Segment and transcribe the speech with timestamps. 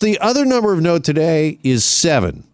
[0.00, 2.44] The other number of note today is seven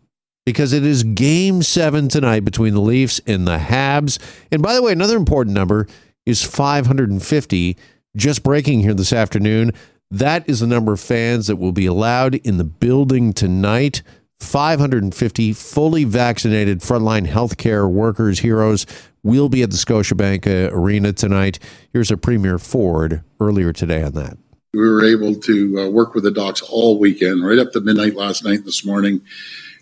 [0.46, 4.18] because it is game seven tonight between the Leafs and the Habs.
[4.50, 5.86] And by the way, another important number
[6.24, 7.76] is 550,
[8.16, 9.72] just breaking here this afternoon.
[10.10, 14.02] That is the number of fans that will be allowed in the building tonight.
[14.40, 18.86] 550 fully vaccinated frontline healthcare workers, heroes,
[19.22, 21.58] will be at the Scotiabank uh, Arena tonight.
[21.92, 24.38] Here's a Premier Ford earlier today on that.
[24.74, 28.16] We were able to uh, work with the docs all weekend, right up to midnight
[28.16, 29.20] last night and this morning.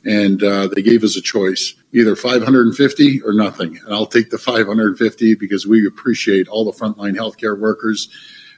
[0.04, 3.78] And uh, they gave us a choice either 550 or nothing.
[3.84, 8.08] And I'll take the 550 because we appreciate all the frontline healthcare workers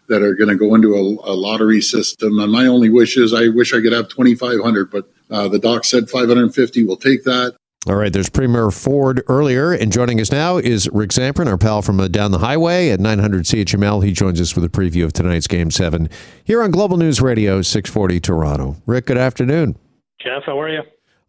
[0.09, 2.39] that are going to go into a, a, lottery system.
[2.39, 5.85] And my only wish is I wish I could have 2,500, but uh, the doc
[5.85, 6.85] said 550.
[6.85, 7.57] We'll take that.
[7.87, 11.83] All right, there's Premier Ford earlier, and joining us now is Rick Zamperin, our pal
[11.83, 14.03] from uh, down the highway at 900 CHML.
[14.03, 16.09] He joins us with a preview of tonight's Game 7
[16.45, 18.77] here on Global News Radio, 640 Toronto.
[18.87, 19.77] Rick, good afternoon.
[20.19, 20.81] Jeff, how are you?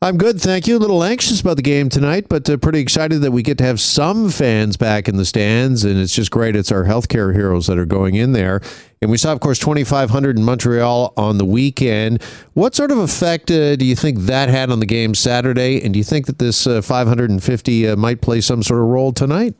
[0.01, 0.77] I'm good, thank you.
[0.77, 3.63] A little anxious about the game tonight, but uh, pretty excited that we get to
[3.63, 6.55] have some fans back in the stands, and it's just great.
[6.55, 8.61] It's our healthcare heroes that are going in there.
[9.01, 12.21] And we saw, of course, 2,500 in Montreal on the weekend.
[12.53, 15.81] What sort of effect uh, do you think that had on the game Saturday?
[15.81, 19.13] And do you think that this uh, 550 uh, might play some sort of role
[19.13, 19.55] tonight?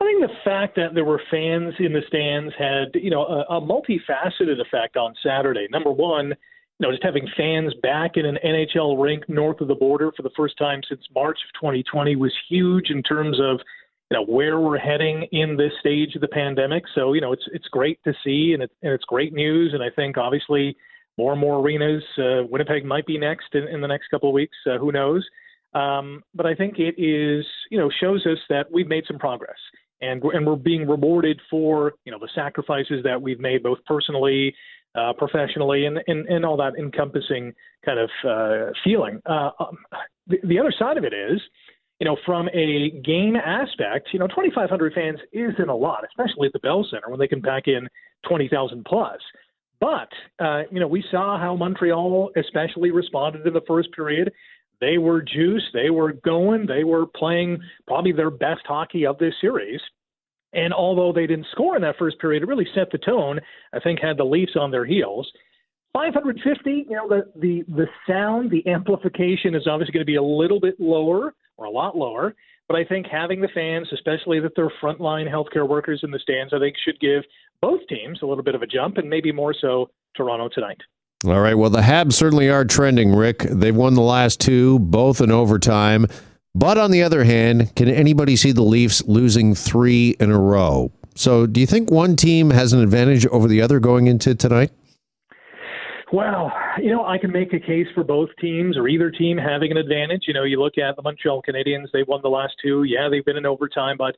[0.00, 3.56] I think the fact that there were fans in the stands had, you know, a,
[3.56, 5.66] a multifaceted effect on Saturday.
[5.70, 6.34] Number one,
[6.78, 10.22] you know, just having fans back in an NHL rink north of the border for
[10.22, 13.60] the first time since March of 2020 was huge in terms of
[14.10, 16.84] you know where we're heading in this stage of the pandemic.
[16.94, 19.72] So you know, it's it's great to see, and, it, and it's great news.
[19.74, 20.76] And I think obviously
[21.18, 22.04] more and more arenas.
[22.16, 24.56] Uh, Winnipeg might be next in, in the next couple of weeks.
[24.66, 25.26] Uh, who knows?
[25.74, 29.58] Um, but I think it is you know shows us that we've made some progress.
[30.00, 34.54] And and we're being rewarded for you know the sacrifices that we've made both personally
[34.98, 37.54] uh, professionally and, and, and all that encompassing
[37.84, 39.20] kind of uh, feeling.
[39.26, 39.78] Uh, um,
[40.26, 41.40] the, the other side of it is,
[42.00, 46.52] you know, from a game aspect, you know, 2,500 fans isn't a lot, especially at
[46.52, 47.88] the Bell Center when they can pack in
[48.28, 49.18] 20,000 plus.
[49.80, 50.08] But,
[50.38, 54.32] uh, you know, we saw how Montreal especially responded in the first period.
[54.80, 59.34] They were juiced, they were going, they were playing probably their best hockey of this
[59.40, 59.80] series.
[60.52, 63.40] And although they didn't score in that first period, it really set the tone.
[63.72, 65.30] I think had the Leafs on their heels.
[65.92, 70.22] 550, you know, the the the sound, the amplification is obviously going to be a
[70.22, 72.34] little bit lower or a lot lower.
[72.68, 76.52] But I think having the fans, especially that they're frontline healthcare workers in the stands,
[76.52, 77.24] I think should give
[77.62, 80.78] both teams a little bit of a jump, and maybe more so Toronto tonight.
[81.26, 81.54] All right.
[81.54, 83.38] Well, the Habs certainly are trending, Rick.
[83.40, 86.06] They've won the last two, both in overtime.
[86.54, 90.90] But on the other hand, can anybody see the Leafs losing three in a row?
[91.14, 94.70] So do you think one team has an advantage over the other going into tonight?
[96.12, 96.50] Well,
[96.80, 99.76] you know, I can make a case for both teams or either team having an
[99.76, 100.24] advantage.
[100.26, 102.84] You know, you look at the Montreal Canadiens, they won the last two.
[102.84, 104.16] Yeah, they've been in overtime, but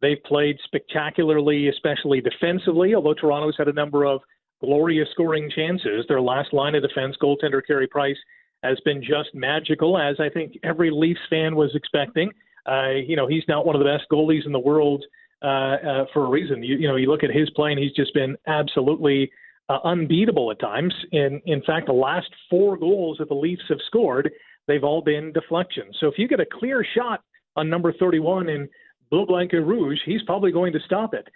[0.00, 4.20] they've played spectacularly, especially defensively, although Toronto's had a number of
[4.60, 6.04] glorious scoring chances.
[6.06, 8.18] Their last line of defense, goaltender Carey Price,
[8.62, 12.30] has been just magical, as I think every Leafs fan was expecting.
[12.66, 15.04] Uh, you know, he's not one of the best goalies in the world
[15.42, 16.62] uh, uh, for a reason.
[16.62, 19.30] You, you know, you look at his play, and he's just been absolutely
[19.68, 20.94] uh, unbeatable at times.
[21.10, 24.30] In in fact, the last four goals that the Leafs have scored,
[24.68, 25.96] they've all been deflections.
[25.98, 27.22] So if you get a clear shot
[27.56, 28.68] on number 31 in
[29.10, 31.26] Bleu Blanc Rouge, he's probably going to stop it.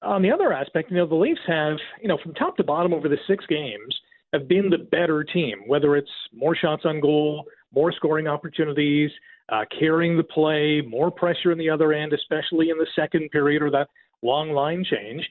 [0.00, 2.94] On the other aspect, you know, the Leafs have, you know, from top to bottom
[2.94, 3.94] over the six games–
[4.32, 7.44] have been the better team, whether it's more shots on goal,
[7.74, 9.10] more scoring opportunities,
[9.50, 13.62] uh, carrying the play, more pressure in the other end, especially in the second period
[13.62, 13.88] or that
[14.22, 15.22] long line change.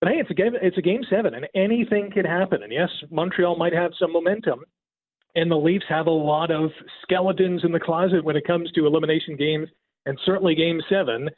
[0.00, 0.54] But hey, it's a game.
[0.60, 2.62] It's a game seven, and anything can happen.
[2.62, 4.60] And yes, Montreal might have some momentum,
[5.36, 6.70] and the Leafs have a lot of
[7.02, 9.68] skeletons in the closet when it comes to elimination games,
[10.06, 11.28] and certainly Game Seven.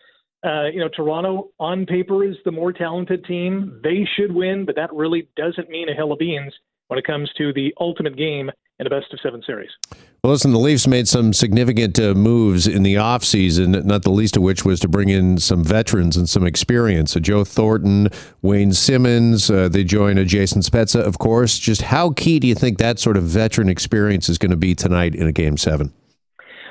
[0.44, 3.80] Uh, you know, Toronto on paper is the more talented team.
[3.84, 6.52] They should win, but that really doesn't mean a hill of beans
[6.92, 9.70] when it comes to the ultimate game in a best of seven series.
[10.22, 14.36] Well, listen, the Leafs made some significant uh, moves in the offseason, not the least
[14.36, 17.16] of which was to bring in some veterans and some experience.
[17.16, 18.08] Uh, Joe Thornton,
[18.42, 21.58] Wayne Simmonds, uh, they join a Jason Spezza, of course.
[21.58, 24.74] Just how key do you think that sort of veteran experience is going to be
[24.74, 25.94] tonight in a game seven?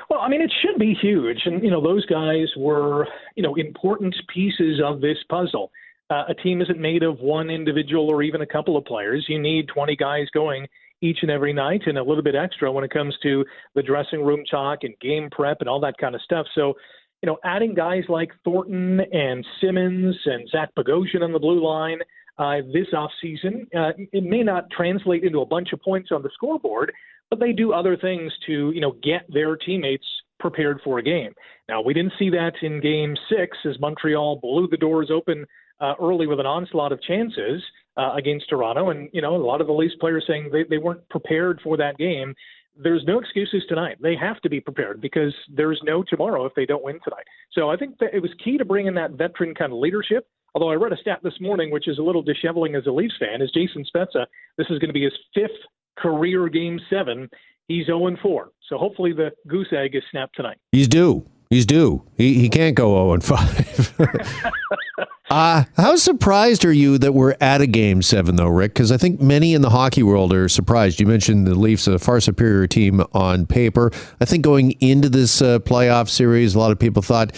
[0.08, 1.40] Well, I mean, it should be huge.
[1.46, 5.72] And, you know, those guys were, you know, important pieces of this puzzle
[6.12, 9.24] uh, a team isn't made of one individual or even a couple of players.
[9.28, 10.66] You need 20 guys going
[11.00, 13.44] each and every night and a little bit extra when it comes to
[13.74, 16.46] the dressing room talk and game prep and all that kind of stuff.
[16.54, 16.74] So,
[17.22, 21.98] you know, adding guys like Thornton and Simmonds and Zach Bogosian on the blue line,
[22.38, 23.62] uh, this offseason.
[23.74, 26.92] Uh, it may not translate into a bunch of points on the scoreboard,
[27.30, 30.06] but they do other things to, you know, get their teammates
[30.38, 31.32] prepared for a game.
[31.68, 35.46] Now, we didn't see that in game six as Montreal blew the doors open
[35.82, 37.62] uh, early with an onslaught of chances
[37.96, 38.90] uh, against Toronto.
[38.90, 41.76] And, you know, a lot of the Leafs players saying they, they weren't prepared for
[41.76, 42.34] that game.
[42.74, 43.98] There's no excuses tonight.
[44.00, 47.24] They have to be prepared because there's no tomorrow if they don't win tonight.
[47.52, 50.26] So I think that it was key to bring in that veteran kind of leadership.
[50.54, 53.14] Although I read a stat this morning, which is a little disheveling as a Leafs
[53.18, 54.26] fan, is Jason Spezza.
[54.56, 55.50] This is going to be his fifth
[55.98, 57.28] career Game Seven.
[57.68, 58.50] He's 0 4.
[58.68, 60.58] So hopefully the goose egg is snapped tonight.
[60.72, 61.26] He's due.
[61.50, 62.04] He's due.
[62.16, 63.94] He he can't go 0 5.
[65.30, 68.74] uh, how surprised are you that we're at a game seven, though, Rick?
[68.74, 71.00] Because I think many in the hockey world are surprised.
[71.00, 73.90] You mentioned the Leafs, a far superior team on paper.
[74.20, 77.34] I think going into this uh, playoff series, a lot of people thought,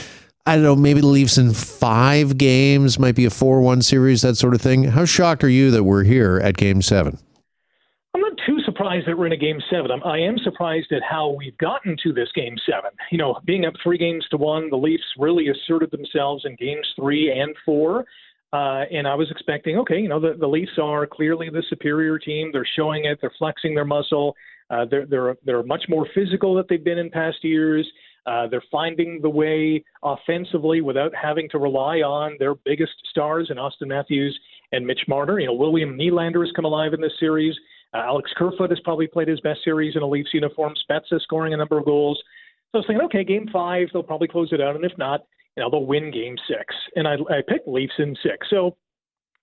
[0.46, 4.22] I don't know, maybe the Leafs in five games might be a 4 1 series,
[4.22, 4.84] that sort of thing.
[4.84, 7.18] How shocked are you that we're here at game seven?
[8.14, 9.90] I'm not too surprised that we're in a game seven.
[9.90, 12.90] I'm, I am surprised at how we've gotten to this game seven.
[13.10, 16.86] You know, being up three games to one, the Leafs really asserted themselves in games
[16.94, 18.04] three and four.
[18.52, 22.20] Uh, and I was expecting, okay, you know, the, the Leafs are clearly the superior
[22.20, 22.50] team.
[22.52, 23.18] They're showing it.
[23.20, 24.36] They're flexing their muscle.
[24.70, 27.86] Uh, they're they're they're much more physical than they've been in past years.
[28.26, 33.56] Uh, they're finding the way offensively without having to rely on their biggest stars in
[33.56, 34.38] Auston Matthews
[34.72, 35.40] and Mitch Marner.
[35.40, 37.54] You know, William Nylander has come alive in this series.
[37.94, 40.74] Uh, Alex Kerfoot has probably played his best series in a Leafs uniform.
[40.90, 42.20] Spezza scoring a number of goals.
[42.72, 44.74] So I was thinking, okay, game five, they'll probably close it out.
[44.74, 45.20] And if not,
[45.56, 46.74] you know, they'll win game six.
[46.96, 48.48] And I, I picked Leafs in six.
[48.50, 48.76] So,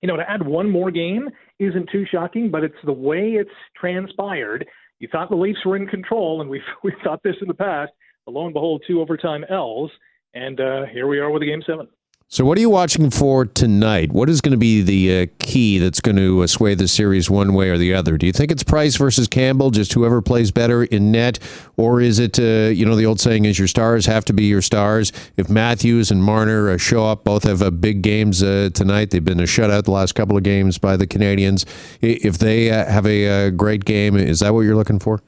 [0.01, 3.50] you know, to add one more game isn't too shocking, but it's the way it's
[3.80, 4.65] transpired.
[5.00, 7.92] You thought the Leafs were in control, and we've, we've thought this in the past.
[8.25, 9.92] But lo and behold, two overtime L's.
[10.33, 11.88] And uh, here we are with a game seven.
[12.33, 14.13] So, what are you watching for tonight?
[14.13, 17.30] What is going to be the uh, key that's going to uh, sway the series
[17.30, 18.18] one way or the other?
[18.18, 21.39] Do you think it's Price versus Campbell, just whoever plays better in net,
[21.75, 24.45] or is it, uh, you know, the old saying is your stars have to be
[24.45, 25.12] your stars?
[25.36, 29.10] If Matthews and Marner uh, show up, both have uh, big games uh, tonight.
[29.10, 31.66] They've been a shutout the last couple of games by the Canadiens.
[32.00, 35.19] If they have a great game, is that what you're looking for?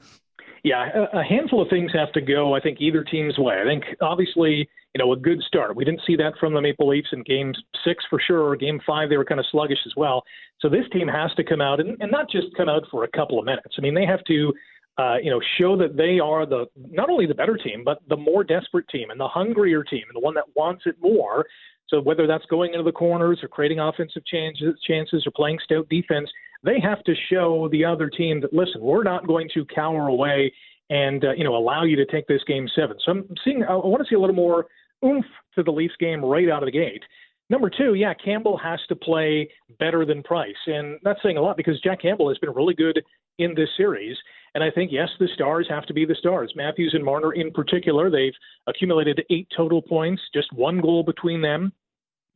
[0.62, 2.54] Yeah, a handful of things have to go.
[2.54, 3.60] I think either team's way.
[3.60, 5.74] I think obviously you know, a good start.
[5.74, 7.52] We didn't see that from the Maple Leafs in game
[7.84, 8.42] six for sure.
[8.42, 10.22] Or game five, they were kind of sluggish as well.
[10.60, 13.08] So this team has to come out and, and not just come out for a
[13.08, 13.74] couple of minutes.
[13.76, 14.52] I mean, they have to,
[14.96, 18.16] uh, you know, show that they are the not only the better team, but the
[18.16, 21.44] more desperate team and the hungrier team and the one that wants it more.
[21.88, 25.88] So whether that's going into the corners or creating offensive changes, chances or playing stout
[25.88, 26.30] defense,
[26.62, 30.52] they have to show the other team that listen, we're not going to cower away
[30.90, 32.96] and uh, you know allow you to take this game seven.
[33.04, 34.66] So I'm seeing I want to see a little more
[35.04, 37.02] oomph to the Leafs game right out of the gate.
[37.50, 40.54] Number two, yeah, Campbell has to play better than Price.
[40.66, 43.02] And that's saying a lot because Jack Campbell has been really good
[43.38, 44.16] in this series.
[44.54, 46.52] And I think, yes, the stars have to be the stars.
[46.56, 48.32] Matthews and Marner, in particular, they've
[48.66, 51.72] accumulated eight total points, just one goal between them.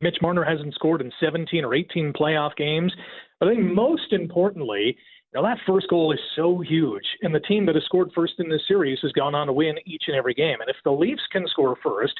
[0.01, 2.93] Mitch Marner hasn't scored in 17 or 18 playoff games.
[3.39, 3.75] But I think mm-hmm.
[3.75, 4.95] most importantly,
[5.33, 8.49] now that first goal is so huge, and the team that has scored first in
[8.49, 10.59] this series has gone on to win each and every game.
[10.61, 12.13] And if the Leafs can score first,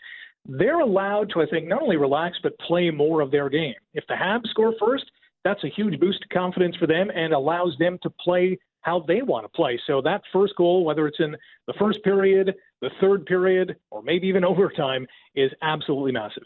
[0.45, 3.75] they're allowed to, I think, not only relax but play more of their game.
[3.93, 5.05] If the Habs score first,
[5.43, 9.21] that's a huge boost of confidence for them and allows them to play how they
[9.21, 9.79] want to play.
[9.87, 11.35] So that first goal, whether it's in
[11.67, 15.05] the first period, the third period, or maybe even overtime,
[15.35, 16.43] is absolutely massive.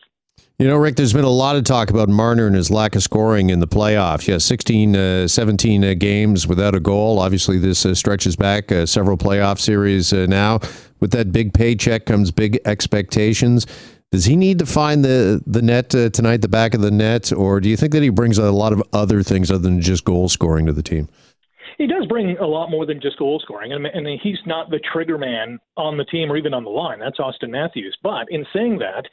[0.59, 3.01] You know, Rick, there's been a lot of talk about Marner and his lack of
[3.01, 4.27] scoring in the playoffs.
[4.27, 7.19] Yeah, 16, uh, 17 uh, games without a goal.
[7.19, 10.59] Obviously, this uh, stretches back uh, several playoff series uh, now.
[10.99, 13.65] With that big paycheck comes big expectations.
[14.11, 17.33] Does he need to find the the net uh, tonight, the back of the net,
[17.33, 20.05] or do you think that he brings a lot of other things other than just
[20.05, 21.09] goal scoring to the team?
[21.79, 24.79] He does bring a lot more than just goal scoring, and, and he's not the
[24.93, 26.99] trigger man on the team or even on the line.
[26.99, 27.97] That's Auston Matthews.
[28.03, 29.07] But in saying that,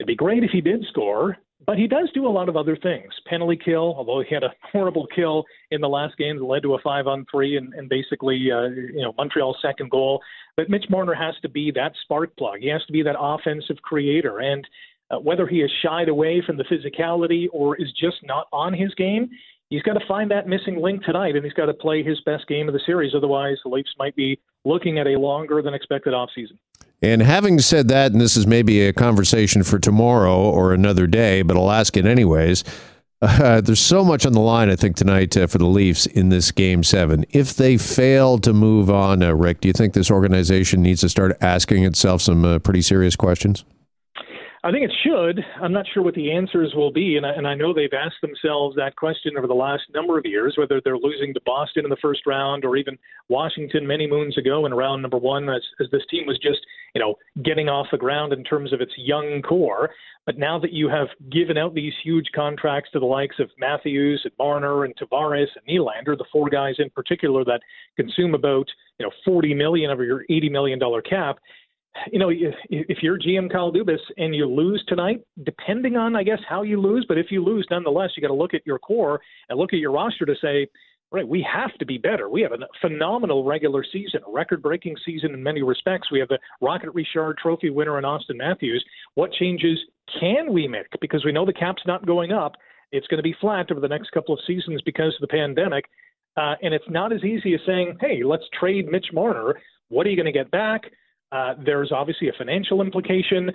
[0.00, 2.74] It'd be great if he did score, but he does do a lot of other
[2.74, 3.12] things.
[3.26, 6.74] Penalty kill, although he had a horrible kill in the last game that led to
[6.74, 10.22] a five on three and, and basically, uh, you know, Montreal's second goal.
[10.56, 12.60] But Mitch Marner has to be that spark plug.
[12.60, 14.38] He has to be that offensive creator.
[14.38, 14.66] And
[15.10, 18.94] uh, whether he has shied away from the physicality or is just not on his
[18.94, 19.28] game,
[19.68, 22.48] he's got to find that missing link tonight, and he's got to play his best
[22.48, 23.12] game of the series.
[23.14, 26.56] Otherwise, the Leafs might be looking at a longer than expected offseason.
[27.02, 31.42] And having said that, and this is maybe a conversation for tomorrow or another day,
[31.42, 32.64] but I'll ask it anyways.
[33.22, 36.30] Uh, there's so much on the line, I think, tonight uh, for the Leafs in
[36.30, 37.26] this game seven.
[37.28, 41.10] If they fail to move on, uh, Rick, do you think this organization needs to
[41.10, 43.66] start asking itself some uh, pretty serious questions?
[44.62, 45.42] I think it should.
[45.62, 48.20] I'm not sure what the answers will be, and I, and I know they've asked
[48.20, 51.90] themselves that question over the last number of years, whether they're losing to Boston in
[51.90, 52.98] the first round or even
[53.30, 56.58] Washington many moons ago in round number one, as, as this team was just,
[56.94, 59.90] you know, getting off the ground in terms of its young core.
[60.26, 64.20] But now that you have given out these huge contracts to the likes of Matthews
[64.24, 67.62] and Marner and Tavares and Nylander, the four guys in particular that
[67.96, 71.38] consume about, you know, 40 million of your 80 million dollar cap
[72.12, 76.38] you know, if you're GM Kyle Dubas and you lose tonight, depending on, I guess,
[76.48, 79.20] how you lose, but if you lose, nonetheless, you got to look at your core
[79.48, 80.68] and look at your roster to say,
[81.12, 82.28] right, we have to be better.
[82.28, 86.10] We have a phenomenal regular season, a record breaking season in many respects.
[86.10, 88.84] We have the Rocket Richard Trophy winner in Auston Matthews.
[89.14, 89.78] What changes
[90.20, 90.86] can we make?
[91.00, 92.52] Because we know the cap's not going up.
[92.92, 95.84] It's going to be flat over the next couple of seasons because of the pandemic.
[96.36, 99.60] Uh, and it's not as easy as saying, hey, let's trade Mitch Marner.
[99.88, 100.82] What are you going to get back?
[101.32, 103.50] Uh, there's obviously a financial implication.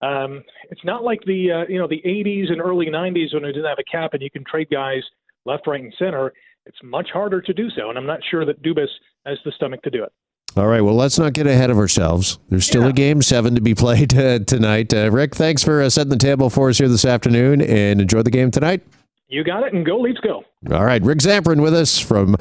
[0.00, 3.52] Um, it's not like the uh, you know the 80s and early 90s when we
[3.52, 5.02] didn't have a cap and you can trade guys
[5.44, 6.32] left, right, and center.
[6.66, 8.88] It's much harder to do so, and I'm not sure that Dubas
[9.26, 10.12] has the stomach to do it.
[10.56, 10.80] All right.
[10.80, 12.38] Well, let's not get ahead of ourselves.
[12.48, 12.88] There's still yeah.
[12.88, 14.92] a game seven to be played uh, tonight.
[14.92, 18.22] Uh, Rick, thanks for uh, setting the table for us here this afternoon, and enjoy
[18.22, 18.82] the game tonight.
[19.28, 20.42] You got it, and go Leafs, go!
[20.72, 22.34] All right, Rick Zamperin with us from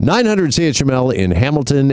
[0.00, 1.92] 900 CHML in Hamilton.